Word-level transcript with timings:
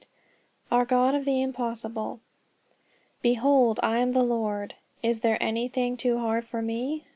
VIII 0.71 0.77
OUR 0.79 0.85
GOD 0.85 1.13
OF 1.13 1.25
THE 1.25 1.43
IMPOSSIBLE 1.43 2.19
"Behold 3.21 3.79
I 3.83 3.99
am 3.99 4.13
the 4.13 4.23
Lord,... 4.23 4.73
is 5.03 5.19
there 5.19 5.37
anything 5.39 5.95
too 5.95 6.17
hard 6.17 6.43
for 6.43 6.63
ME?" 6.63 7.05